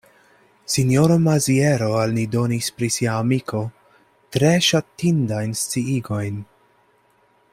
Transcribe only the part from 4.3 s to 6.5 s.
tre ŝatindajn sciigojn.